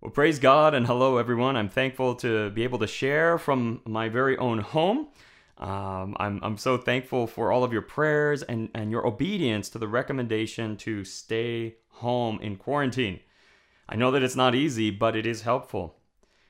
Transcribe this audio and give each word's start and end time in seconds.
Well, 0.00 0.10
praise 0.10 0.38
God 0.38 0.72
and 0.72 0.86
hello, 0.86 1.18
everyone. 1.18 1.58
I'm 1.58 1.68
thankful 1.68 2.14
to 2.16 2.48
be 2.48 2.62
able 2.62 2.78
to 2.78 2.86
share 2.86 3.36
from 3.36 3.82
my 3.84 4.08
very 4.08 4.34
own 4.38 4.60
home. 4.60 5.08
Um, 5.58 6.16
I'm, 6.18 6.40
I'm 6.42 6.56
so 6.56 6.78
thankful 6.78 7.26
for 7.26 7.52
all 7.52 7.64
of 7.64 7.72
your 7.74 7.82
prayers 7.82 8.42
and, 8.42 8.70
and 8.74 8.90
your 8.90 9.06
obedience 9.06 9.68
to 9.68 9.78
the 9.78 9.88
recommendation 9.88 10.78
to 10.78 11.04
stay 11.04 11.76
home 11.88 12.38
in 12.40 12.56
quarantine. 12.56 13.20
I 13.90 13.96
know 13.96 14.10
that 14.12 14.22
it's 14.22 14.34
not 14.36 14.54
easy, 14.54 14.90
but 14.90 15.16
it 15.16 15.26
is 15.26 15.42
helpful. 15.42 15.98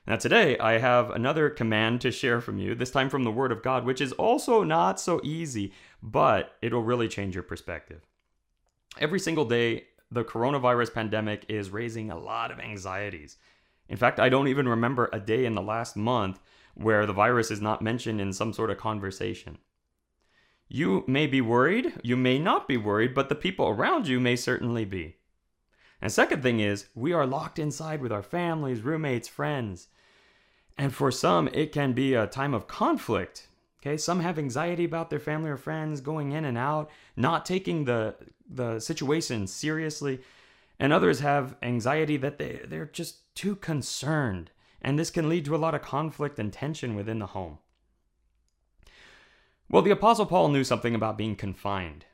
Now, 0.07 0.15
today 0.15 0.57
I 0.57 0.77
have 0.77 1.09
another 1.09 1.49
command 1.49 1.99
to 2.01 2.11
share 2.11 2.39
from 2.39 2.57
you, 2.57 2.73
this 2.73 2.91
time 2.91 3.09
from 3.09 3.25
the 3.25 3.31
Word 3.31 3.51
of 3.51 3.61
God, 3.61 3.83
which 3.83 3.99
is 3.99 4.13
also 4.13 4.63
not 4.63 4.97
so 4.97 5.19
easy, 5.25 5.73
but 6.01 6.55
it'll 6.61 6.83
really 6.83 7.09
change 7.09 7.35
your 7.35 7.43
perspective. 7.43 7.99
Every 8.97 9.19
single 9.19 9.45
day, 9.45 9.87
the 10.11 10.25
coronavirus 10.25 10.93
pandemic 10.93 11.45
is 11.47 11.69
raising 11.69 12.11
a 12.11 12.19
lot 12.19 12.51
of 12.51 12.59
anxieties. 12.59 13.37
In 13.87 13.97
fact, 13.97 14.19
I 14.19 14.29
don't 14.29 14.47
even 14.47 14.67
remember 14.67 15.09
a 15.11 15.19
day 15.19 15.45
in 15.45 15.55
the 15.55 15.61
last 15.61 15.95
month 15.95 16.39
where 16.73 17.05
the 17.05 17.13
virus 17.13 17.49
is 17.51 17.61
not 17.61 17.81
mentioned 17.81 18.19
in 18.19 18.33
some 18.33 18.53
sort 18.53 18.69
of 18.69 18.77
conversation. 18.77 19.57
You 20.67 21.03
may 21.07 21.27
be 21.27 21.41
worried, 21.41 21.93
you 22.01 22.15
may 22.15 22.39
not 22.39 22.67
be 22.67 22.77
worried, 22.77 23.13
but 23.13 23.29
the 23.29 23.35
people 23.35 23.67
around 23.67 24.07
you 24.07 24.19
may 24.19 24.35
certainly 24.35 24.85
be. 24.85 25.17
And 26.01 26.11
second 26.11 26.41
thing 26.41 26.59
is, 26.59 26.87
we 26.95 27.13
are 27.13 27.27
locked 27.27 27.59
inside 27.59 28.01
with 28.01 28.11
our 28.11 28.23
families, 28.23 28.81
roommates, 28.81 29.27
friends. 29.27 29.87
And 30.77 30.93
for 30.93 31.11
some, 31.11 31.47
it 31.49 31.71
can 31.71 31.93
be 31.93 32.13
a 32.13 32.25
time 32.25 32.53
of 32.53 32.67
conflict. 32.67 33.49
Okay, 33.81 33.97
some 33.97 34.19
have 34.19 34.37
anxiety 34.37 34.83
about 34.83 35.09
their 35.09 35.19
family 35.19 35.49
or 35.49 35.57
friends 35.57 36.01
going 36.01 36.33
in 36.33 36.45
and 36.45 36.57
out, 36.57 36.91
not 37.15 37.45
taking 37.45 37.85
the 37.85 38.15
the 38.47 38.79
situation 38.79 39.47
seriously, 39.47 40.21
and 40.79 40.93
others 40.93 41.21
have 41.21 41.55
anxiety 41.63 42.17
that 42.17 42.37
they 42.37 42.61
they're 42.65 42.85
just 42.85 43.33
too 43.33 43.55
concerned, 43.55 44.51
and 44.81 44.99
this 44.99 45.09
can 45.09 45.27
lead 45.27 45.45
to 45.45 45.55
a 45.55 45.57
lot 45.57 45.73
of 45.73 45.81
conflict 45.81 46.37
and 46.37 46.53
tension 46.53 46.95
within 46.95 47.19
the 47.19 47.27
home. 47.27 47.57
Well, 49.67 49.81
the 49.81 49.91
apostle 49.91 50.25
Paul 50.25 50.49
knew 50.49 50.63
something 50.63 50.93
about 50.93 51.17
being 51.17 51.35
confined. 51.35 52.05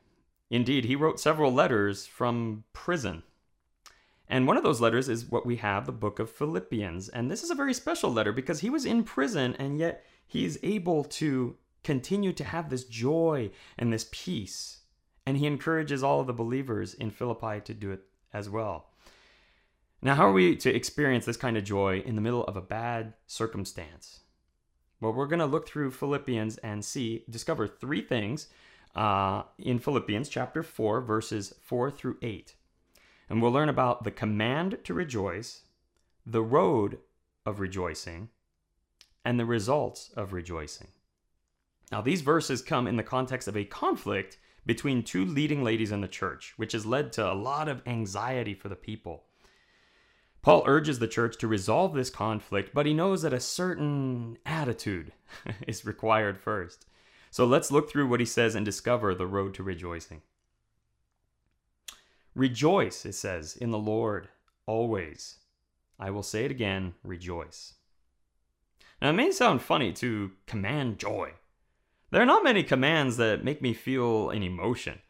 Indeed, 0.48 0.86
he 0.86 0.96
wrote 0.96 1.20
several 1.20 1.52
letters 1.52 2.06
from 2.06 2.64
prison. 2.72 3.24
And 4.28 4.46
one 4.46 4.56
of 4.56 4.62
those 4.62 4.80
letters 4.80 5.08
is 5.08 5.30
what 5.30 5.46
we 5.46 5.56
have, 5.56 5.86
the 5.86 5.92
book 5.92 6.18
of 6.18 6.30
Philippians. 6.30 7.08
And 7.08 7.30
this 7.30 7.42
is 7.42 7.50
a 7.50 7.54
very 7.54 7.72
special 7.72 8.12
letter 8.12 8.32
because 8.32 8.60
he 8.60 8.70
was 8.70 8.84
in 8.84 9.04
prison 9.04 9.56
and 9.58 9.78
yet 9.78 10.04
he's 10.26 10.58
able 10.62 11.04
to 11.04 11.56
continue 11.82 12.32
to 12.34 12.44
have 12.44 12.68
this 12.68 12.84
joy 12.84 13.50
and 13.78 13.92
this 13.92 14.08
peace. 14.12 14.80
And 15.26 15.38
he 15.38 15.46
encourages 15.46 16.02
all 16.02 16.20
of 16.20 16.26
the 16.26 16.32
believers 16.32 16.94
in 16.94 17.10
Philippi 17.10 17.60
to 17.64 17.74
do 17.74 17.90
it 17.90 18.02
as 18.32 18.50
well. 18.50 18.90
Now, 20.02 20.14
how 20.14 20.28
are 20.28 20.32
we 20.32 20.56
to 20.56 20.74
experience 20.74 21.24
this 21.24 21.36
kind 21.36 21.56
of 21.56 21.64
joy 21.64 22.00
in 22.04 22.14
the 22.14 22.20
middle 22.20 22.44
of 22.44 22.56
a 22.56 22.62
bad 22.62 23.14
circumstance? 23.26 24.20
Well, 25.00 25.12
we're 25.12 25.26
going 25.26 25.38
to 25.40 25.46
look 25.46 25.68
through 25.68 25.92
Philippians 25.92 26.58
and 26.58 26.84
see, 26.84 27.24
discover 27.30 27.66
three 27.66 28.02
things 28.02 28.48
uh, 28.94 29.42
in 29.58 29.78
Philippians 29.78 30.28
chapter 30.28 30.62
4, 30.62 31.00
verses 31.00 31.54
4 31.62 31.90
through 31.90 32.18
8. 32.22 32.54
And 33.28 33.42
we'll 33.42 33.52
learn 33.52 33.68
about 33.68 34.04
the 34.04 34.10
command 34.10 34.78
to 34.84 34.94
rejoice, 34.94 35.62
the 36.24 36.42
road 36.42 36.98
of 37.44 37.60
rejoicing, 37.60 38.30
and 39.24 39.38
the 39.38 39.44
results 39.44 40.10
of 40.16 40.32
rejoicing. 40.32 40.88
Now, 41.90 42.00
these 42.00 42.22
verses 42.22 42.62
come 42.62 42.86
in 42.86 42.96
the 42.96 43.02
context 43.02 43.48
of 43.48 43.56
a 43.56 43.64
conflict 43.64 44.38
between 44.66 45.02
two 45.02 45.24
leading 45.24 45.64
ladies 45.64 45.92
in 45.92 46.02
the 46.02 46.08
church, 46.08 46.52
which 46.56 46.72
has 46.72 46.84
led 46.84 47.12
to 47.12 47.32
a 47.32 47.34
lot 47.34 47.68
of 47.68 47.82
anxiety 47.86 48.54
for 48.54 48.68
the 48.68 48.76
people. 48.76 49.24
Paul 50.42 50.62
urges 50.66 50.98
the 50.98 51.08
church 51.08 51.36
to 51.38 51.48
resolve 51.48 51.94
this 51.94 52.10
conflict, 52.10 52.70
but 52.74 52.86
he 52.86 52.94
knows 52.94 53.22
that 53.22 53.32
a 53.32 53.40
certain 53.40 54.38
attitude 54.46 55.12
is 55.66 55.84
required 55.84 56.38
first. 56.38 56.86
So 57.30 57.44
let's 57.44 57.70
look 57.70 57.90
through 57.90 58.08
what 58.08 58.20
he 58.20 58.26
says 58.26 58.54
and 58.54 58.64
discover 58.64 59.14
the 59.14 59.26
road 59.26 59.54
to 59.54 59.62
rejoicing. 59.62 60.22
Rejoice, 62.38 63.04
it 63.04 63.14
says, 63.14 63.56
in 63.56 63.72
the 63.72 63.78
Lord 63.78 64.28
always. 64.64 65.38
I 65.98 66.10
will 66.10 66.22
say 66.22 66.44
it 66.44 66.52
again 66.52 66.94
rejoice. 67.02 67.74
Now, 69.02 69.10
it 69.10 69.14
may 69.14 69.32
sound 69.32 69.60
funny 69.60 69.92
to 69.94 70.30
command 70.46 71.00
joy. 71.00 71.32
There 72.12 72.22
are 72.22 72.26
not 72.26 72.44
many 72.44 72.62
commands 72.62 73.16
that 73.16 73.42
make 73.42 73.60
me 73.60 73.74
feel 73.74 74.30
an 74.30 74.44
emotion. 74.44 75.00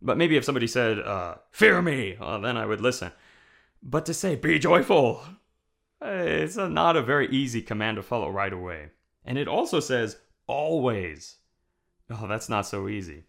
But 0.00 0.16
maybe 0.16 0.36
if 0.36 0.44
somebody 0.44 0.68
said, 0.68 1.00
uh, 1.00 1.38
fear 1.50 1.82
me, 1.82 2.16
well, 2.20 2.40
then 2.40 2.56
I 2.56 2.66
would 2.66 2.80
listen. 2.80 3.10
But 3.82 4.06
to 4.06 4.14
say, 4.14 4.36
be 4.36 4.60
joyful, 4.60 5.24
it's 6.00 6.56
a, 6.56 6.68
not 6.68 6.94
a 6.94 7.02
very 7.02 7.26
easy 7.30 7.62
command 7.62 7.96
to 7.96 8.02
follow 8.04 8.30
right 8.30 8.52
away. 8.52 8.90
And 9.24 9.38
it 9.38 9.48
also 9.48 9.80
says, 9.80 10.18
always. 10.46 11.38
Oh, 12.08 12.28
that's 12.28 12.48
not 12.48 12.64
so 12.64 12.88
easy. 12.88 13.24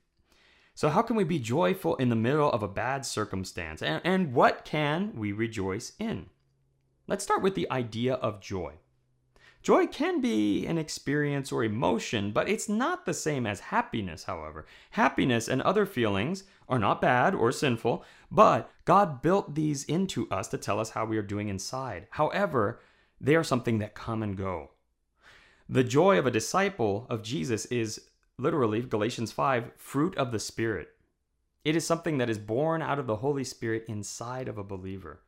So, 0.78 0.90
how 0.90 1.02
can 1.02 1.16
we 1.16 1.24
be 1.24 1.40
joyful 1.40 1.96
in 1.96 2.10
the 2.10 2.18
middle 2.18 2.52
of 2.52 2.62
a 2.62 2.68
bad 2.68 3.06
circumstance? 3.06 3.82
And, 3.82 4.02
and 4.04 4.34
what 4.34 4.66
can 4.66 5.14
we 5.16 5.32
rejoice 5.32 5.94
in? 6.00 6.26
Let's 7.08 7.24
start 7.24 7.42
with 7.42 7.56
the 7.56 7.72
idea 7.72 8.16
of 8.16 8.42
joy. 8.42 8.74
Joy 9.64 9.88
can 9.88 10.20
be 10.20 10.68
an 10.68 10.78
experience 10.78 11.50
or 11.52 11.64
emotion, 11.64 12.32
but 12.32 12.50
it's 12.50 12.68
not 12.68 13.06
the 13.06 13.14
same 13.14 13.48
as 13.48 13.62
happiness, 13.62 14.26
however. 14.26 14.66
Happiness 14.92 15.48
and 15.48 15.62
other 15.62 15.86
feelings 15.86 16.44
are 16.68 16.78
not 16.78 17.02
bad 17.02 17.34
or 17.34 17.54
sinful, 17.54 18.04
but 18.30 18.70
God 18.84 19.22
built 19.22 19.56
these 19.56 19.86
into 19.86 20.30
us 20.30 20.50
to 20.50 20.58
tell 20.58 20.82
us 20.82 20.90
how 20.90 21.06
we 21.06 21.18
are 21.18 21.24
doing 21.24 21.48
inside. 21.48 22.08
However, 22.12 22.82
they 23.22 23.36
are 23.36 23.46
something 23.46 23.80
that 23.80 23.96
come 23.96 24.22
and 24.22 24.36
go. 24.36 24.72
The 25.70 25.86
joy 25.86 26.20
of 26.20 26.28
a 26.28 26.32
disciple 26.32 27.08
of 27.10 27.24
Jesus 27.24 27.66
is 27.68 28.02
literally, 28.38 28.82
Galatians 28.82 29.32
5, 29.32 29.72
fruit 29.78 30.18
of 30.18 30.32
the 30.32 30.40
Spirit. 30.40 30.90
It 31.64 31.76
is 31.76 31.86
something 31.86 32.18
that 32.20 32.30
is 32.30 32.38
born 32.38 32.82
out 32.82 33.00
of 33.00 33.08
the 33.08 33.18
Holy 33.18 33.44
Spirit 33.44 33.86
inside 33.88 34.48
of 34.48 34.58
a 34.58 34.64
believer. 34.64 35.22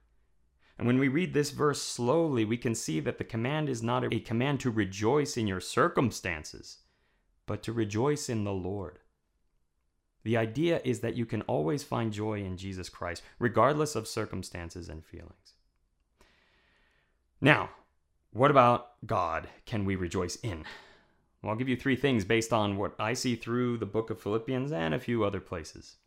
And 0.78 0.86
when 0.86 1.00
we 1.00 1.08
read 1.08 1.34
this 1.34 1.50
verse 1.50 1.82
slowly, 1.82 2.46
we 2.46 2.58
can 2.58 2.76
see 2.76 3.00
that 3.00 3.18
the 3.18 3.24
command 3.24 3.70
is 3.70 3.82
not 3.82 4.14
a 4.14 4.20
command 4.20 4.60
to 4.60 4.70
rejoice 4.70 5.36
in 5.36 5.48
your 5.48 5.60
circumstances, 5.60 6.80
but 7.48 7.64
to 7.64 7.74
rejoice 7.74 8.30
in 8.30 8.44
the 8.44 8.54
Lord. 8.54 9.00
The 10.24 10.38
idea 10.38 10.82
is 10.84 11.00
that 11.00 11.16
you 11.16 11.26
can 11.26 11.42
always 11.44 11.84
find 11.84 12.14
joy 12.14 12.44
in 12.44 12.58
Jesus 12.58 12.90
Christ, 12.90 13.24
regardless 13.40 13.96
of 13.96 14.08
circumstances 14.08 14.90
and 14.90 15.04
feelings. 15.04 15.54
Now, 17.42 17.70
what 18.32 18.52
about 18.52 19.04
God 19.06 19.48
can 19.66 19.86
we 19.86 19.96
rejoice 19.96 20.36
in? 20.38 20.66
Well, 21.42 21.52
I'll 21.52 21.58
give 21.58 21.70
you 21.70 21.78
three 21.78 21.96
things 21.96 22.26
based 22.26 22.52
on 22.52 22.78
what 22.78 22.96
I 23.00 23.14
see 23.14 23.36
through 23.36 23.78
the 23.78 23.86
book 23.86 24.10
of 24.10 24.22
Philippians 24.22 24.72
and 24.72 24.94
a 24.94 25.00
few 25.00 25.24
other 25.24 25.40
places. 25.40 25.98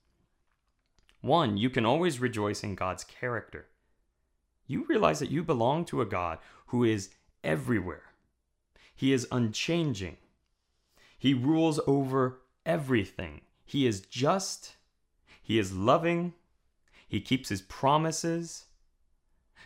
One, 1.20 1.56
you 1.56 1.70
can 1.70 1.84
always 1.86 2.18
rejoice 2.18 2.64
in 2.64 2.74
God's 2.74 3.04
character. 3.04 3.66
You 4.66 4.84
realize 4.88 5.18
that 5.20 5.30
you 5.30 5.42
belong 5.42 5.84
to 5.86 6.00
a 6.00 6.06
God 6.06 6.38
who 6.66 6.84
is 6.84 7.10
everywhere. 7.44 8.04
He 8.94 9.12
is 9.12 9.28
unchanging. 9.30 10.16
He 11.18 11.34
rules 11.34 11.80
over 11.86 12.40
everything. 12.64 13.42
He 13.64 13.86
is 13.86 14.00
just. 14.00 14.76
He 15.42 15.58
is 15.58 15.72
loving. 15.72 16.34
He 17.08 17.20
keeps 17.20 17.48
his 17.48 17.62
promises. 17.62 18.66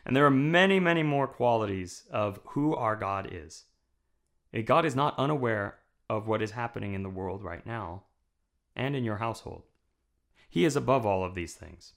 And 0.05 0.15
there 0.15 0.27
are 0.27 0.31
many, 0.31 0.81
many 0.81 1.03
more 1.03 1.27
qualities 1.27 2.05
of 2.11 2.41
who 2.45 2.75
our 2.75 2.97
God 2.97 3.29
is. 3.31 3.65
God 4.63 4.85
is 4.85 4.95
not 4.95 5.19
unaware 5.19 5.79
of 6.09 6.29
what 6.29 6.43
is 6.43 6.53
happening 6.53 6.95
in 6.95 7.03
the 7.03 7.11
world 7.11 7.43
right 7.43 7.67
now 7.67 8.05
and 8.77 8.95
in 8.95 9.05
your 9.05 9.17
household. 9.17 9.65
He 10.49 10.65
is 10.65 10.77
above 10.77 11.05
all 11.05 11.25
of 11.25 11.35
these 11.35 11.55
things 11.55 11.95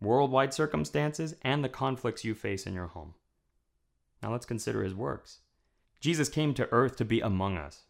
worldwide 0.00 0.54
circumstances 0.54 1.34
and 1.42 1.62
the 1.62 1.68
conflicts 1.68 2.24
you 2.24 2.34
face 2.34 2.66
in 2.66 2.72
your 2.72 2.86
home. 2.86 3.12
Now 4.22 4.32
let's 4.32 4.46
consider 4.46 4.82
his 4.82 4.94
works. 4.94 5.40
Jesus 6.00 6.28
came 6.30 6.54
to 6.54 6.68
earth 6.72 6.96
to 6.96 7.04
be 7.04 7.20
among 7.20 7.58
us. 7.58 7.82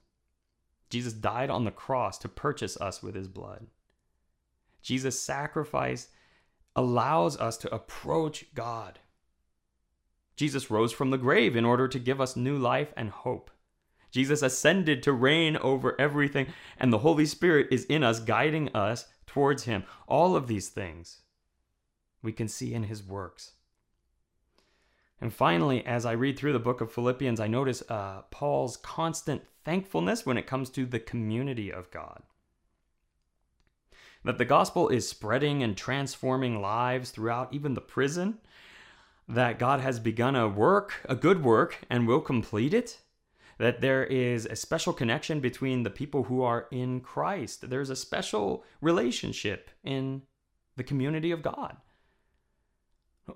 Jesus 0.89 1.13
died 1.13 1.51
on 1.51 1.65
the 1.65 1.71
cross 1.71 2.19
to 2.19 2.29
purchase 2.29 2.77
us 2.79 3.01
with 3.01 3.15
his 3.15 3.29
blood. 3.29 3.69
Jesus' 4.83 5.21
sacrifice 5.21 6.09
allows 6.75 7.37
us 7.37 7.57
to 7.59 7.73
approach 7.73 8.47
God. 8.55 8.99
Jesus 10.35 10.71
rose 10.71 10.93
from 10.93 11.11
the 11.11 11.19
grave 11.19 11.55
in 11.55 11.65
order 11.65 11.87
to 11.87 11.99
give 11.99 12.21
us 12.21 12.35
new 12.35 12.59
life 12.59 12.93
and 12.97 13.11
hope. 13.11 13.51
Jesus 14.11 14.43
ascended 14.43 15.03
to 15.03 15.13
reign 15.13 15.57
over 15.57 16.01
everything, 16.01 16.47
and 16.79 16.93
the 16.93 16.99
Holy 16.99 17.27
Spirit 17.27 17.69
is 17.71 17.85
in 17.85 18.03
us, 18.03 18.21
guiding 18.21 18.69
us 18.75 19.07
towards 19.27 19.65
Him. 19.65 19.85
All 20.09 20.37
of 20.37 20.47
these 20.47 20.69
things 20.69 21.23
we 22.23 22.33
can 22.33 22.49
see 22.49 22.75
in 22.75 22.85
His 22.85 23.03
works. 23.03 23.53
And 25.21 25.33
finally, 25.33 25.85
as 25.87 26.07
I 26.07 26.13
read 26.13 26.39
through 26.39 26.55
the 26.55 26.59
book 26.59 26.81
of 26.81 26.91
Philippians, 26.93 27.41
I 27.41 27.47
notice 27.47 27.83
uh, 27.89 28.23
Paul's 28.31 28.77
constant 28.79 29.43
thankfulness 29.65 30.25
when 30.25 30.39
it 30.39 30.47
comes 30.47 30.71
to 30.71 30.87
the 30.87 30.99
community 30.99 31.71
of 31.71 31.91
God. 31.91 32.23
That 34.25 34.39
the 34.39 34.45
gospel 34.45 34.89
is 34.89 35.09
spreading 35.09 35.63
and 35.63 35.77
transforming 35.77 36.61
lives 36.61 37.11
throughout 37.11 37.53
even 37.53 37.75
the 37.75 37.81
prison. 37.81 38.39
that 39.31 39.61
God 39.61 39.81
has 39.81 40.01
begun 40.01 40.35
a 40.35 40.49
work, 40.49 40.95
a 41.09 41.15
good 41.15 41.45
work, 41.45 41.79
and 41.89 42.07
will 42.07 42.21
complete 42.21 42.75
it. 42.75 42.99
That 43.61 43.83
there 43.83 44.05
is 44.05 44.47
a 44.47 44.57
special 44.57 44.95
connection 44.95 45.41
between 45.41 45.83
the 45.83 45.91
people 45.91 46.25
who 46.25 46.41
are 46.41 46.67
in 46.71 47.01
Christ. 47.01 47.69
There's 47.69 47.91
a 47.91 47.95
special 47.97 48.65
relationship 48.81 49.71
in 49.85 50.23
the 50.77 50.83
community 50.83 51.31
of 51.31 51.43
God. 51.43 51.77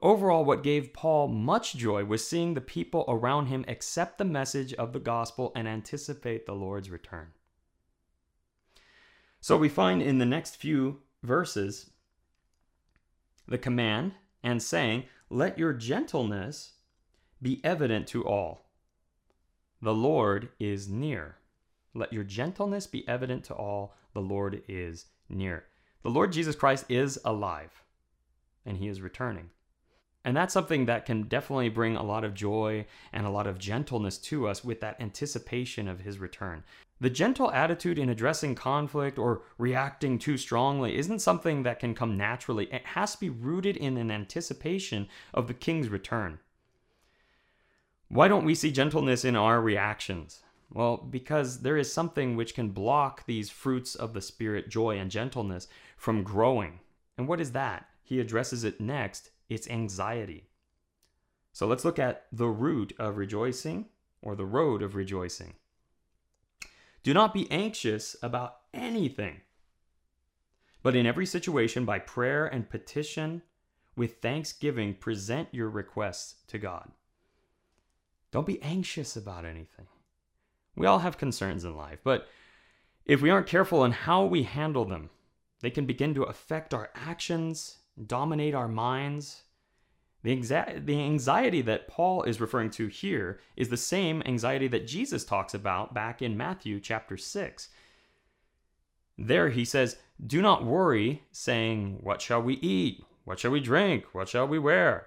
Overall, 0.00 0.46
what 0.46 0.62
gave 0.62 0.94
Paul 0.94 1.28
much 1.28 1.74
joy 1.74 2.06
was 2.06 2.26
seeing 2.26 2.54
the 2.54 2.62
people 2.62 3.04
around 3.06 3.48
him 3.48 3.66
accept 3.68 4.16
the 4.16 4.24
message 4.24 4.72
of 4.72 4.94
the 4.94 4.98
gospel 4.98 5.52
and 5.54 5.68
anticipate 5.68 6.46
the 6.46 6.54
Lord's 6.54 6.88
return. 6.88 7.32
So 9.42 9.58
we 9.58 9.68
find 9.68 10.00
in 10.00 10.16
the 10.16 10.24
next 10.24 10.56
few 10.56 11.02
verses 11.22 11.90
the 13.46 13.58
command 13.58 14.14
and 14.42 14.62
saying, 14.62 15.04
Let 15.28 15.58
your 15.58 15.74
gentleness 15.74 16.72
be 17.42 17.60
evident 17.62 18.06
to 18.08 18.26
all. 18.26 18.63
The 19.84 19.92
Lord 19.92 20.48
is 20.58 20.88
near. 20.88 21.36
Let 21.92 22.10
your 22.10 22.24
gentleness 22.24 22.86
be 22.86 23.06
evident 23.06 23.44
to 23.44 23.54
all. 23.54 23.94
The 24.14 24.22
Lord 24.22 24.62
is 24.66 25.04
near. 25.28 25.64
The 26.02 26.08
Lord 26.08 26.32
Jesus 26.32 26.56
Christ 26.56 26.86
is 26.88 27.18
alive 27.22 27.82
and 28.64 28.78
he 28.78 28.88
is 28.88 29.02
returning. 29.02 29.50
And 30.24 30.34
that's 30.34 30.54
something 30.54 30.86
that 30.86 31.04
can 31.04 31.24
definitely 31.24 31.68
bring 31.68 31.96
a 31.96 32.02
lot 32.02 32.24
of 32.24 32.32
joy 32.32 32.86
and 33.12 33.26
a 33.26 33.30
lot 33.30 33.46
of 33.46 33.58
gentleness 33.58 34.16
to 34.20 34.48
us 34.48 34.64
with 34.64 34.80
that 34.80 34.98
anticipation 35.02 35.86
of 35.86 36.00
his 36.00 36.18
return. 36.18 36.64
The 36.98 37.10
gentle 37.10 37.50
attitude 37.50 37.98
in 37.98 38.08
addressing 38.08 38.54
conflict 38.54 39.18
or 39.18 39.42
reacting 39.58 40.18
too 40.18 40.38
strongly 40.38 40.96
isn't 40.96 41.18
something 41.18 41.62
that 41.64 41.78
can 41.78 41.94
come 41.94 42.16
naturally. 42.16 42.72
It 42.72 42.86
has 42.86 43.12
to 43.12 43.20
be 43.20 43.28
rooted 43.28 43.76
in 43.76 43.98
an 43.98 44.10
anticipation 44.10 45.08
of 45.34 45.46
the 45.46 45.52
king's 45.52 45.90
return. 45.90 46.38
Why 48.14 48.28
don't 48.28 48.44
we 48.44 48.54
see 48.54 48.70
gentleness 48.70 49.24
in 49.24 49.34
our 49.34 49.60
reactions? 49.60 50.38
Well, 50.72 50.98
because 50.98 51.62
there 51.62 51.76
is 51.76 51.92
something 51.92 52.36
which 52.36 52.54
can 52.54 52.68
block 52.68 53.26
these 53.26 53.50
fruits 53.50 53.96
of 53.96 54.12
the 54.12 54.20
Spirit, 54.20 54.68
joy 54.68 54.98
and 54.98 55.10
gentleness, 55.10 55.66
from 55.96 56.22
growing. 56.22 56.78
And 57.18 57.26
what 57.26 57.40
is 57.40 57.50
that? 57.50 57.88
He 58.04 58.20
addresses 58.20 58.62
it 58.62 58.80
next 58.80 59.30
it's 59.48 59.68
anxiety. 59.68 60.44
So 61.52 61.66
let's 61.66 61.84
look 61.84 61.98
at 61.98 62.26
the 62.30 62.46
root 62.46 62.92
of 63.00 63.16
rejoicing 63.16 63.86
or 64.22 64.36
the 64.36 64.46
road 64.46 64.80
of 64.80 64.94
rejoicing. 64.94 65.54
Do 67.02 67.14
not 67.14 67.34
be 67.34 67.50
anxious 67.50 68.14
about 68.22 68.58
anything, 68.72 69.40
but 70.84 70.94
in 70.94 71.04
every 71.04 71.26
situation, 71.26 71.84
by 71.84 71.98
prayer 71.98 72.46
and 72.46 72.70
petition, 72.70 73.42
with 73.96 74.22
thanksgiving, 74.22 74.94
present 74.94 75.48
your 75.50 75.68
requests 75.68 76.36
to 76.46 76.58
God. 76.58 76.92
Don't 78.34 78.48
be 78.48 78.60
anxious 78.62 79.14
about 79.16 79.44
anything. 79.44 79.86
We 80.74 80.88
all 80.88 80.98
have 80.98 81.16
concerns 81.16 81.64
in 81.64 81.76
life, 81.76 82.00
but 82.02 82.26
if 83.06 83.22
we 83.22 83.30
aren't 83.30 83.46
careful 83.46 83.84
in 83.84 83.92
how 83.92 84.24
we 84.24 84.42
handle 84.42 84.84
them, 84.84 85.10
they 85.60 85.70
can 85.70 85.86
begin 85.86 86.14
to 86.14 86.24
affect 86.24 86.74
our 86.74 86.90
actions 86.96 87.76
dominate 88.08 88.52
our 88.52 88.66
minds. 88.66 89.42
The, 90.24 90.36
exa- 90.36 90.84
the 90.84 91.00
anxiety 91.00 91.62
that 91.62 91.86
Paul 91.86 92.24
is 92.24 92.40
referring 92.40 92.70
to 92.70 92.88
here 92.88 93.38
is 93.56 93.68
the 93.68 93.76
same 93.76 94.20
anxiety 94.26 94.66
that 94.66 94.88
Jesus 94.88 95.24
talks 95.24 95.54
about 95.54 95.94
back 95.94 96.20
in 96.20 96.36
Matthew 96.36 96.80
chapter 96.80 97.16
6. 97.16 97.68
There 99.16 99.50
he 99.50 99.64
says, 99.64 99.98
Do 100.26 100.42
not 100.42 100.64
worry, 100.64 101.22
saying, 101.30 101.98
What 102.00 102.20
shall 102.20 102.42
we 102.42 102.54
eat? 102.54 103.04
What 103.24 103.38
shall 103.38 103.52
we 103.52 103.60
drink? 103.60 104.06
What 104.10 104.28
shall 104.28 104.48
we 104.48 104.58
wear? 104.58 105.06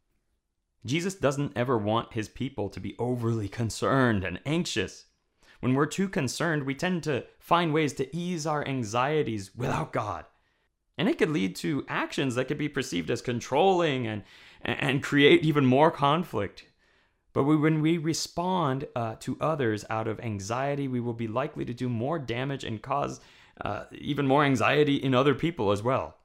Jesus 0.85 1.15
doesn't 1.15 1.55
ever 1.55 1.77
want 1.77 2.13
his 2.13 2.27
people 2.27 2.69
to 2.69 2.79
be 2.79 2.95
overly 2.97 3.47
concerned 3.47 4.23
and 4.23 4.39
anxious. 4.45 5.05
When 5.59 5.75
we're 5.75 5.85
too 5.85 6.09
concerned, 6.09 6.63
we 6.63 6.73
tend 6.73 7.03
to 7.03 7.25
find 7.39 7.73
ways 7.73 7.93
to 7.93 8.15
ease 8.15 8.47
our 8.47 8.67
anxieties 8.67 9.55
without 9.55 9.93
God. 9.93 10.25
And 10.97 11.07
it 11.07 11.17
could 11.17 11.29
lead 11.29 11.55
to 11.57 11.85
actions 11.87 12.35
that 12.35 12.47
could 12.47 12.57
be 12.57 12.69
perceived 12.69 13.11
as 13.11 13.21
controlling 13.21 14.07
and, 14.07 14.23
and 14.63 15.03
create 15.03 15.43
even 15.43 15.65
more 15.65 15.91
conflict. 15.91 16.65
But 17.33 17.43
we, 17.43 17.55
when 17.55 17.81
we 17.81 17.97
respond 17.97 18.87
uh, 18.95 19.15
to 19.21 19.37
others 19.39 19.85
out 19.89 20.07
of 20.07 20.19
anxiety, 20.19 20.87
we 20.87 20.99
will 20.99 21.13
be 21.13 21.27
likely 21.27 21.63
to 21.65 21.73
do 21.73 21.87
more 21.87 22.19
damage 22.19 22.63
and 22.63 22.81
cause 22.81 23.21
uh, 23.61 23.85
even 23.91 24.27
more 24.27 24.43
anxiety 24.43 24.95
in 24.95 25.13
other 25.13 25.35
people 25.35 25.71
as 25.71 25.81
well. 25.81 26.17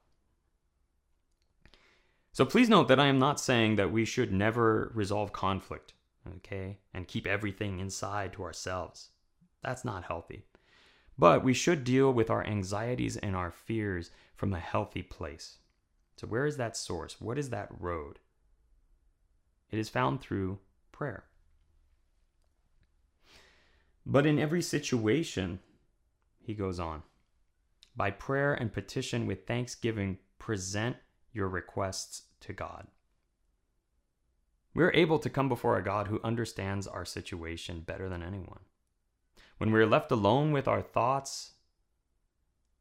So 2.37 2.45
please 2.45 2.69
note 2.69 2.87
that 2.89 2.99
I 2.99 3.07
am 3.07 3.17
not 3.17 3.39
saying 3.39 3.77
that 3.77 3.91
we 3.91 4.05
should 4.05 4.31
never 4.31 4.91
resolve 4.93 5.33
conflict, 5.33 5.93
okay, 6.35 6.77
and 6.93 7.07
keep 7.07 7.25
everything 7.25 7.79
inside 7.79 8.31
to 8.33 8.43
ourselves. 8.43 9.09
That's 9.63 9.83
not 9.83 10.03
healthy. 10.03 10.45
But 11.17 11.43
we 11.43 11.55
should 11.55 11.83
deal 11.83 12.13
with 12.13 12.29
our 12.29 12.45
anxieties 12.45 13.17
and 13.17 13.35
our 13.35 13.49
fears 13.49 14.11
from 14.35 14.53
a 14.53 14.59
healthy 14.59 15.01
place. 15.01 15.57
So, 16.17 16.27
where 16.27 16.45
is 16.45 16.57
that 16.57 16.77
source? 16.77 17.19
What 17.19 17.39
is 17.39 17.49
that 17.49 17.71
road? 17.79 18.19
It 19.71 19.79
is 19.79 19.89
found 19.89 20.21
through 20.21 20.59
prayer. 20.91 21.23
But 24.05 24.27
in 24.27 24.37
every 24.37 24.61
situation, 24.61 25.57
he 26.39 26.53
goes 26.53 26.79
on, 26.79 27.01
by 27.95 28.11
prayer 28.11 28.53
and 28.53 28.71
petition 28.71 29.25
with 29.25 29.47
thanksgiving, 29.47 30.19
present 30.37 30.97
your 31.37 31.47
requests 31.47 32.23
to 32.41 32.51
God. 32.51 32.87
We're 34.73 34.91
able 34.93 35.19
to 35.19 35.29
come 35.29 35.47
before 35.47 35.77
a 35.77 35.83
God 35.83 36.07
who 36.07 36.19
understands 36.23 36.85
our 36.85 37.05
situation 37.05 37.79
better 37.79 38.09
than 38.09 38.21
anyone. 38.21 38.59
When 39.57 39.71
we're 39.71 39.87
left 39.87 40.11
alone 40.11 40.51
with 40.51 40.67
our 40.67 40.81
thoughts, 40.81 41.53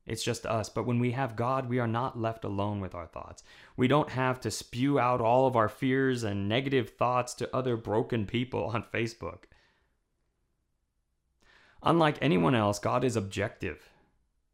it's 0.07 0.23
just 0.23 0.47
us. 0.47 0.69
But 0.69 0.87
when 0.87 0.99
we 0.99 1.13
have 1.13 1.37
God, 1.37 1.69
we 1.69 1.79
are 1.79 1.89
not 1.89 2.21
left 2.21 2.45
alone 2.45 2.81
with 2.81 2.95
our 2.95 3.07
thoughts. 3.07 3.43
We 3.77 3.89
don't 3.89 4.11
have 4.11 4.41
to 4.41 4.51
spew 4.51 4.99
out 4.99 5.21
all 5.21 5.47
of 5.47 5.57
our 5.57 5.69
fears 5.69 6.23
and 6.23 6.49
negative 6.49 6.91
thoughts 6.91 7.35
to 7.35 7.57
other 7.57 7.77
broken 7.77 8.27
people 8.27 8.65
on 8.67 8.85
Facebook. 8.95 9.45
Unlike 11.83 12.19
anyone 12.21 12.55
else, 12.55 12.79
God 12.79 13.05
is 13.05 13.17
objective. 13.17 13.91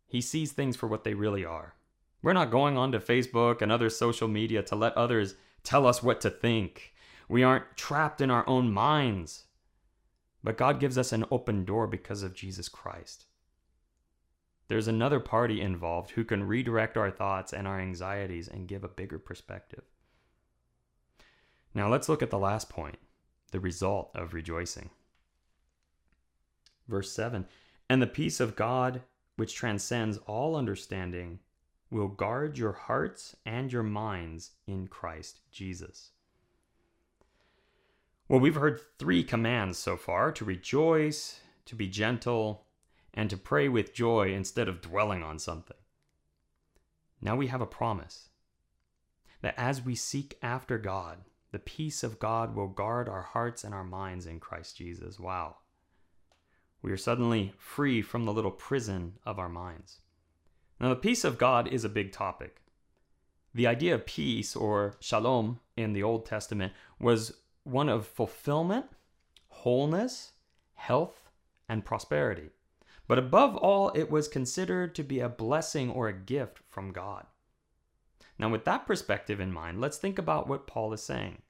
He 0.06 0.20
sees 0.20 0.52
things 0.52 0.76
for 0.76 0.86
what 0.86 1.04
they 1.04 1.14
really 1.14 1.44
are. 1.44 1.74
We're 2.22 2.32
not 2.32 2.50
going 2.50 2.76
onto 2.76 2.98
Facebook 2.98 3.62
and 3.62 3.72
other 3.72 3.90
social 3.90 4.28
media 4.28 4.62
to 4.64 4.76
let 4.76 4.96
others 4.96 5.34
tell 5.64 5.86
us 5.86 6.02
what 6.02 6.20
to 6.20 6.30
think. 6.30 6.94
We 7.28 7.42
aren't 7.42 7.76
trapped 7.76 8.20
in 8.20 8.30
our 8.30 8.48
own 8.48 8.72
minds. 8.72 9.44
But 10.44 10.56
God 10.56 10.80
gives 10.80 10.98
us 10.98 11.12
an 11.12 11.24
open 11.30 11.64
door 11.64 11.86
because 11.86 12.22
of 12.22 12.34
Jesus 12.34 12.68
Christ. 12.68 13.26
There's 14.68 14.88
another 14.88 15.20
party 15.20 15.60
involved 15.60 16.10
who 16.10 16.24
can 16.24 16.44
redirect 16.44 16.96
our 16.96 17.10
thoughts 17.10 17.52
and 17.52 17.68
our 17.68 17.78
anxieties 17.78 18.48
and 18.48 18.68
give 18.68 18.84
a 18.84 18.88
bigger 18.88 19.18
perspective. 19.18 19.84
Now 21.74 21.88
let's 21.88 22.08
look 22.08 22.22
at 22.22 22.30
the 22.30 22.38
last 22.38 22.68
point 22.68 22.98
the 23.50 23.60
result 23.60 24.10
of 24.14 24.34
rejoicing. 24.34 24.90
Verse 26.88 27.12
7 27.12 27.46
And 27.88 28.02
the 28.02 28.06
peace 28.06 28.40
of 28.40 28.56
God, 28.56 29.02
which 29.36 29.54
transcends 29.54 30.18
all 30.26 30.56
understanding, 30.56 31.38
will 31.92 32.08
guard 32.08 32.56
your 32.56 32.72
hearts 32.72 33.36
and 33.44 33.70
your 33.70 33.82
minds 33.82 34.52
in 34.66 34.88
Christ 34.88 35.40
Jesus. 35.50 36.10
Well, 38.28 38.40
we've 38.40 38.54
heard 38.54 38.80
three 38.98 39.22
commands 39.22 39.76
so 39.76 39.96
far 39.96 40.32
to 40.32 40.44
rejoice, 40.44 41.40
to 41.66 41.74
be 41.74 41.86
gentle, 41.86 42.64
and 43.12 43.28
to 43.28 43.36
pray 43.36 43.68
with 43.68 43.92
joy 43.92 44.32
instead 44.32 44.68
of 44.68 44.80
dwelling 44.80 45.22
on 45.22 45.38
something. 45.38 45.76
Now 47.20 47.36
we 47.36 47.48
have 47.48 47.60
a 47.60 47.66
promise 47.66 48.30
that 49.42 49.54
as 49.58 49.84
we 49.84 49.94
seek 49.94 50.38
after 50.42 50.78
God, 50.78 51.18
the 51.50 51.58
peace 51.58 52.02
of 52.02 52.18
God 52.18 52.56
will 52.56 52.68
guard 52.68 53.08
our 53.08 53.22
hearts 53.22 53.64
and 53.64 53.74
our 53.74 53.84
minds 53.84 54.24
in 54.24 54.40
Christ 54.40 54.78
Jesus. 54.78 55.20
Wow. 55.20 55.56
We 56.80 56.90
are 56.90 56.96
suddenly 56.96 57.52
free 57.58 58.00
from 58.00 58.24
the 58.24 58.32
little 58.32 58.50
prison 58.50 59.18
of 59.26 59.38
our 59.38 59.50
minds. 59.50 60.00
Now, 60.82 60.88
the 60.88 60.96
peace 60.96 61.22
of 61.22 61.38
God 61.38 61.68
is 61.68 61.84
a 61.84 61.88
big 61.88 62.10
topic. 62.10 62.60
The 63.54 63.68
idea 63.68 63.94
of 63.94 64.04
peace, 64.04 64.56
or 64.56 64.96
shalom, 64.98 65.60
in 65.76 65.92
the 65.92 66.02
Old 66.02 66.26
Testament 66.26 66.72
was 66.98 67.34
one 67.62 67.88
of 67.88 68.04
fulfillment, 68.04 68.86
wholeness, 69.46 70.32
health, 70.74 71.30
and 71.68 71.84
prosperity. 71.84 72.50
But 73.06 73.18
above 73.18 73.56
all, 73.56 73.90
it 73.90 74.10
was 74.10 74.26
considered 74.26 74.96
to 74.96 75.04
be 75.04 75.20
a 75.20 75.28
blessing 75.28 75.88
or 75.88 76.08
a 76.08 76.12
gift 76.12 76.58
from 76.68 76.92
God. 76.92 77.26
Now, 78.36 78.48
with 78.48 78.64
that 78.64 78.84
perspective 78.84 79.38
in 79.38 79.52
mind, 79.52 79.80
let's 79.80 79.98
think 79.98 80.18
about 80.18 80.48
what 80.48 80.66
Paul 80.66 80.92
is 80.92 81.02
saying. 81.02 81.42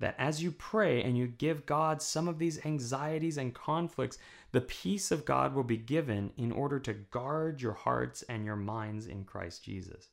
That 0.00 0.16
as 0.18 0.42
you 0.42 0.50
pray 0.50 1.02
and 1.02 1.16
you 1.16 1.26
give 1.26 1.66
God 1.66 2.02
some 2.02 2.28
of 2.28 2.38
these 2.38 2.64
anxieties 2.66 3.38
and 3.38 3.54
conflicts, 3.54 4.18
the 4.52 4.60
peace 4.60 5.10
of 5.10 5.24
God 5.24 5.54
will 5.54 5.64
be 5.64 5.76
given 5.76 6.32
in 6.36 6.52
order 6.52 6.78
to 6.80 6.92
guard 6.92 7.62
your 7.62 7.72
hearts 7.72 8.22
and 8.22 8.44
your 8.44 8.56
minds 8.56 9.06
in 9.06 9.24
Christ 9.24 9.64
Jesus. 9.64 10.08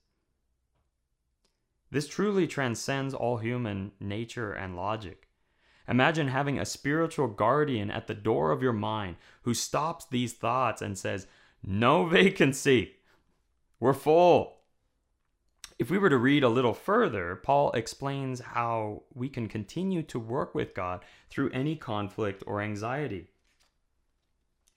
This 1.91 2.07
truly 2.07 2.47
transcends 2.47 3.13
all 3.13 3.38
human 3.38 3.91
nature 4.00 4.53
and 4.53 4.75
logic. 4.75 5.27
Imagine 5.88 6.29
having 6.29 6.57
a 6.57 6.65
spiritual 6.65 7.27
guardian 7.27 7.91
at 7.91 8.07
the 8.07 8.13
door 8.13 8.51
of 8.51 8.63
your 8.63 8.73
mind 8.73 9.17
who 9.41 9.53
stops 9.53 10.05
these 10.05 10.31
thoughts 10.31 10.81
and 10.81 10.97
says, 10.97 11.27
No 11.61 12.05
vacancy. 12.07 12.93
We're 13.79 13.93
full. 13.93 14.61
If 15.81 15.89
we 15.89 15.97
were 15.97 16.11
to 16.11 16.17
read 16.19 16.43
a 16.43 16.47
little 16.47 16.75
further, 16.75 17.35
Paul 17.35 17.71
explains 17.71 18.39
how 18.39 19.01
we 19.15 19.27
can 19.27 19.47
continue 19.47 20.03
to 20.03 20.19
work 20.19 20.53
with 20.53 20.75
God 20.75 21.03
through 21.31 21.50
any 21.50 21.75
conflict 21.75 22.43
or 22.45 22.61
anxiety. 22.61 23.31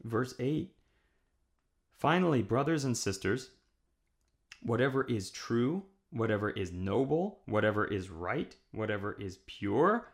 Verse 0.02 0.34
8 0.38 0.74
Finally, 1.92 2.40
brothers 2.40 2.84
and 2.84 2.96
sisters, 2.96 3.50
whatever 4.62 5.04
is 5.04 5.30
true, 5.30 5.82
whatever 6.08 6.48
is 6.48 6.72
noble, 6.72 7.40
whatever 7.44 7.84
is 7.84 8.08
right, 8.08 8.56
whatever 8.72 9.12
is 9.20 9.40
pure, 9.44 10.08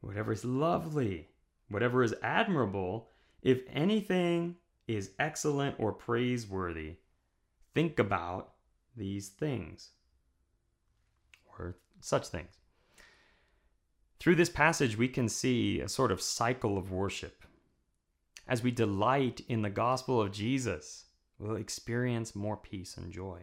whatever 0.00 0.30
is 0.30 0.44
lovely, 0.44 1.26
whatever 1.68 2.04
is 2.04 2.14
admirable, 2.22 3.08
if 3.42 3.62
anything 3.72 4.54
is 4.86 5.10
excellent 5.18 5.74
or 5.80 5.92
praiseworthy, 5.92 6.98
think 7.74 7.98
about 7.98 8.52
these 8.96 9.30
things 9.30 9.90
or 11.58 11.76
such 12.00 12.28
things. 12.28 12.58
Through 14.18 14.36
this 14.36 14.50
passage, 14.50 14.96
we 14.96 15.08
can 15.08 15.28
see 15.28 15.80
a 15.80 15.88
sort 15.88 16.10
of 16.10 16.20
cycle 16.20 16.78
of 16.78 16.90
worship. 16.90 17.44
As 18.48 18.62
we 18.62 18.70
delight 18.70 19.40
in 19.48 19.62
the 19.62 19.70
gospel 19.70 20.20
of 20.20 20.32
Jesus, 20.32 21.06
we'll 21.38 21.56
experience 21.56 22.34
more 22.34 22.56
peace 22.56 22.96
and 22.96 23.12
joy. 23.12 23.42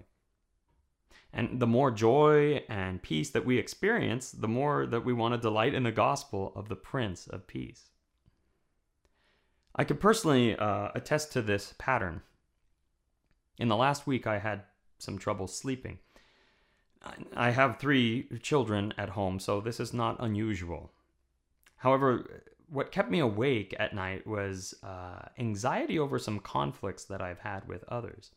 And 1.32 1.60
the 1.60 1.67
more 1.67 1.91
joy 1.91 2.63
and 2.70 3.01
peace 3.01 3.32
that 3.32 3.46
we 3.46 3.58
experience, 3.58 4.32
the 4.32 4.48
more 4.48 4.86
that 4.86 5.03
we 5.03 5.13
want 5.13 5.34
to 5.34 5.39
delight 5.39 5.74
in 5.74 5.84
the 5.84 5.91
gospel 5.91 6.53
of 6.55 6.70
the 6.70 6.75
Prince 6.75 7.27
of 7.27 7.48
Peace. 7.48 7.89
I 9.75 9.84
could 9.84 10.00
personally 10.00 10.55
uh, 10.55 10.89
attest 10.93 11.32
to 11.34 11.41
this 11.41 11.74
pattern. 11.79 12.22
In 13.58 13.67
the 13.67 13.75
last 13.75 14.05
week, 14.05 14.27
I 14.27 14.38
had 14.38 14.63
some 15.00 15.17
trouble 15.17 15.48
sleeping. 15.48 15.98
I 17.36 17.51
have 17.51 17.79
three 17.79 18.27
children 18.41 18.93
at 18.98 19.10
home, 19.10 19.39
so 19.39 19.60
this 19.60 19.79
is 19.79 19.93
not 19.93 20.17
unusual. 20.19 20.91
However, 21.77 22.43
what 22.69 22.91
kept 22.91 23.12
me 23.12 23.19
awake 23.19 23.75
at 23.77 23.93
night 23.93 24.25
was 24.25 24.74
uh, 24.83 25.27
anxiety 25.38 26.00
over 26.00 26.17
some 26.17 26.39
conflicts 26.39 27.03
that 27.05 27.22
I've 27.22 27.39
had 27.39 27.67
with 27.67 27.83
others 27.89 28.31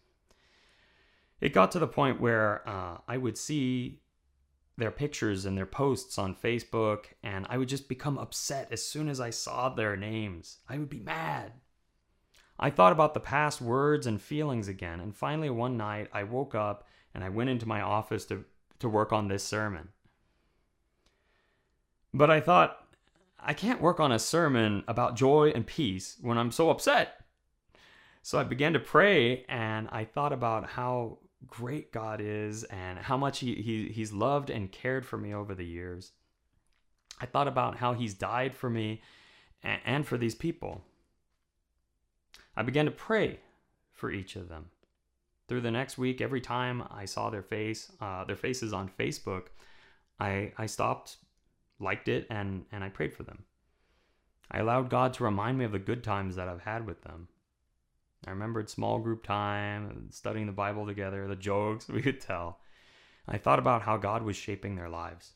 it 1.40 1.52
got 1.52 1.70
to 1.72 1.78
the 1.78 1.86
point 1.86 2.20
where 2.20 2.66
uh, 2.68 2.98
I 3.06 3.16
would 3.18 3.36
see 3.36 4.00
their 4.78 4.90
pictures 4.90 5.44
and 5.44 5.56
their 5.56 5.66
posts 5.66 6.18
on 6.18 6.34
Facebook, 6.34 7.06
and 7.22 7.46
I 7.48 7.58
would 7.58 7.68
just 7.68 7.88
become 7.88 8.18
upset 8.18 8.68
as 8.70 8.82
soon 8.82 9.08
as 9.08 9.20
I 9.20 9.30
saw 9.30 9.68
their 9.68 9.96
names. 9.96 10.58
I 10.68 10.78
would 10.78 10.90
be 10.90 11.00
mad. 11.00 11.52
I 12.58 12.70
thought 12.70 12.92
about 12.92 13.14
the 13.14 13.20
past 13.20 13.60
words 13.60 14.06
and 14.06 14.20
feelings 14.20 14.68
again, 14.68 15.00
and 15.00 15.14
finally 15.14 15.50
one 15.50 15.76
night 15.76 16.08
I 16.12 16.24
woke 16.24 16.54
up 16.54 16.86
and 17.14 17.22
I 17.22 17.28
went 17.28 17.50
into 17.50 17.68
my 17.68 17.80
office 17.80 18.24
to, 18.26 18.44
to 18.78 18.88
work 18.88 19.12
on 19.12 19.28
this 19.28 19.44
sermon. 19.44 19.88
But 22.12 22.30
I 22.30 22.40
thought, 22.40 22.78
I 23.38 23.52
can't 23.52 23.80
work 23.80 24.00
on 24.00 24.12
a 24.12 24.18
sermon 24.18 24.84
about 24.88 25.16
joy 25.16 25.52
and 25.54 25.66
peace 25.66 26.16
when 26.20 26.38
I'm 26.38 26.50
so 26.50 26.70
upset. 26.70 27.20
So 28.22 28.38
I 28.38 28.44
began 28.44 28.72
to 28.72 28.80
pray 28.80 29.44
and 29.48 29.88
I 29.92 30.04
thought 30.04 30.32
about 30.32 30.70
how 30.70 31.18
great 31.46 31.92
God 31.92 32.20
is 32.20 32.64
and 32.64 32.98
how 32.98 33.16
much 33.16 33.38
he, 33.38 33.54
he, 33.56 33.88
He's 33.88 34.12
loved 34.12 34.50
and 34.50 34.72
cared 34.72 35.06
for 35.06 35.16
me 35.16 35.32
over 35.32 35.54
the 35.54 35.64
years. 35.64 36.12
I 37.20 37.26
thought 37.26 37.48
about 37.48 37.76
how 37.76 37.94
He's 37.94 38.14
died 38.14 38.54
for 38.54 38.68
me 38.68 39.02
and, 39.62 39.80
and 39.84 40.06
for 40.06 40.18
these 40.18 40.34
people. 40.34 40.82
I 42.56 42.62
began 42.62 42.86
to 42.86 42.90
pray 42.90 43.40
for 43.92 44.10
each 44.10 44.34
of 44.36 44.48
them. 44.48 44.70
Through 45.48 45.60
the 45.60 45.70
next 45.70 45.96
week, 45.96 46.20
every 46.20 46.40
time 46.40 46.82
I 46.90 47.04
saw 47.04 47.30
their 47.30 47.42
face, 47.42 47.92
uh, 48.00 48.24
their 48.24 48.36
faces 48.36 48.72
on 48.72 48.90
Facebook, 48.98 49.46
I, 50.18 50.52
I 50.58 50.66
stopped, 50.66 51.18
liked 51.78 52.08
it, 52.08 52.26
and, 52.30 52.64
and 52.72 52.82
I 52.82 52.88
prayed 52.88 53.12
for 53.12 53.22
them. 53.22 53.44
I 54.50 54.58
allowed 54.58 54.90
God 54.90 55.12
to 55.14 55.24
remind 55.24 55.58
me 55.58 55.64
of 55.64 55.72
the 55.72 55.78
good 55.78 56.02
times 56.02 56.36
that 56.36 56.48
I've 56.48 56.62
had 56.62 56.86
with 56.86 57.02
them. 57.02 57.28
I 58.26 58.30
remembered 58.30 58.68
small 58.68 58.98
group 58.98 59.24
time, 59.24 60.08
studying 60.10 60.46
the 60.46 60.52
Bible 60.52 60.86
together, 60.86 61.28
the 61.28 61.36
jokes 61.36 61.88
we 61.88 62.02
could 62.02 62.20
tell. 62.20 62.60
I 63.28 63.38
thought 63.38 63.58
about 63.58 63.82
how 63.82 63.96
God 63.96 64.22
was 64.22 64.36
shaping 64.36 64.76
their 64.76 64.88
lives. 64.88 65.32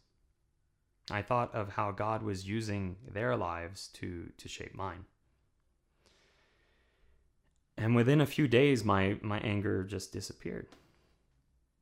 I 1.10 1.22
thought 1.22 1.54
of 1.54 1.70
how 1.70 1.90
God 1.90 2.22
was 2.22 2.48
using 2.48 2.96
their 3.12 3.36
lives 3.36 3.88
to, 3.94 4.30
to 4.36 4.48
shape 4.48 4.74
mine. 4.74 5.04
And 7.80 7.96
within 7.96 8.20
a 8.20 8.26
few 8.26 8.46
days, 8.46 8.84
my, 8.84 9.16
my 9.22 9.38
anger 9.40 9.84
just 9.84 10.12
disappeared. 10.12 10.66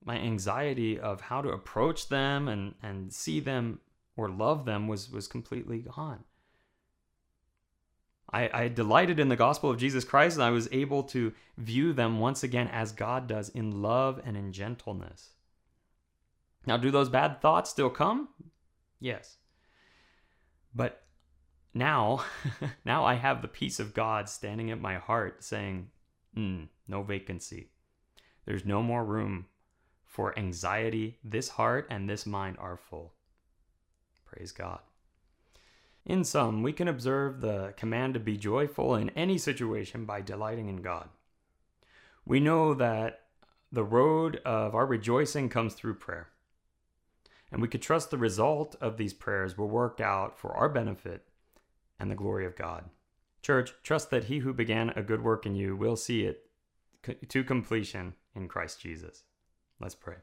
My 0.05 0.17
anxiety 0.17 0.99
of 0.99 1.21
how 1.23 1.43
to 1.43 1.49
approach 1.49 2.09
them 2.09 2.47
and, 2.47 2.77
and 2.81 3.13
see 3.13 3.41
them 3.41 3.81
or 4.17 4.29
love 4.29 4.65
them 4.65 4.87
was, 4.87 5.11
was 5.11 5.27
completely 5.27 5.81
gone. 5.81 6.21
I, 8.33 8.49
I 8.53 8.69
delighted 8.69 9.19
in 9.19 9.29
the 9.29 9.35
gospel 9.35 9.71
of 9.71 9.79
Jesus 9.79 10.05
Christ 10.05 10.37
and 10.37 10.45
I 10.45 10.51
was 10.51 10.69
able 10.71 11.03
to 11.05 11.33
view 11.57 11.93
them 11.93 12.21
once 12.21 12.45
again 12.45 12.69
as 12.69 12.93
God 12.93 13.27
does 13.27 13.49
in 13.49 13.83
love 13.83 14.21
and 14.25 14.37
in 14.37 14.53
gentleness. 14.53 15.31
Now, 16.65 16.77
do 16.77 16.93
those 16.93 17.09
bad 17.09 17.41
thoughts 17.41 17.71
still 17.71 17.91
come? 17.91 18.29
Yes. 19.01 19.39
But 20.73 21.03
now, 21.79 22.25
now 22.85 23.05
I 23.05 23.15
have 23.15 23.41
the 23.41 23.49
peace 23.49 23.81
of 23.81 23.95
God 23.95 24.29
standing 24.29 24.71
at 24.71 24.81
my 24.81 24.97
heart 24.97 25.43
saying, 25.43 25.91
mm, 26.37 26.69
no 26.87 27.03
vacancy. 27.03 27.71
There's 28.45 28.65
no 28.65 28.83
more 28.83 29.05
room 29.05 29.47
for 30.05 30.39
anxiety. 30.39 31.19
This 31.23 31.51
heart 31.51 31.87
and 31.91 32.09
this 32.09 32.27
mind 32.27 32.57
are 32.59 32.77
full. 32.77 33.15
Praise 34.27 34.53
God. 34.53 34.81
In 36.05 36.25
sum, 36.25 36.63
we 36.63 36.73
can 36.73 36.89
observe 36.89 37.41
the 37.41 37.75
command 37.77 38.15
to 38.15 38.21
be 38.21 38.37
joyful 38.37 38.95
in 38.95 39.11
any 39.11 39.37
situation 39.37 40.05
by 40.07 40.21
delighting 40.23 40.69
in 40.69 40.83
God. 40.83 41.09
We 42.25 42.41
know 42.41 42.75
that 42.75 43.21
the 43.71 43.85
road 43.85 44.41
of 44.45 44.75
our 44.75 44.87
rejoicing 44.87 45.51
comes 45.51 45.75
through 45.75 45.95
prayer. 45.95 46.29
And 47.53 47.63
we 47.63 47.69
could 47.69 47.83
trust 47.83 48.11
the 48.11 48.19
result 48.19 48.77
of 48.81 48.97
these 48.97 49.15
prayers 49.15 49.57
will 49.57 49.69
work 49.69 50.01
out 50.01 50.39
for 50.39 50.57
our 50.57 50.69
benefit 50.69 51.28
and 51.99 52.11
the 52.11 52.15
glory 52.15 52.47
of 52.47 52.57
God. 52.57 52.85
Church, 53.43 53.73
trust 53.83 54.11
that 54.11 54.25
he 54.25 54.39
who 54.39 54.53
began 54.53 54.91
a 54.91 55.03
good 55.03 55.23
work 55.23 55.47
in 55.47 55.55
you 55.55 55.77
will 55.77 55.97
see 55.97 56.25
it 56.25 56.51
to 57.29 57.45
completion 57.45 58.15
in 58.35 58.49
Christ 58.49 58.81
Jesus. 58.81 59.23
Let's 59.81 59.95
pray. 59.95 60.17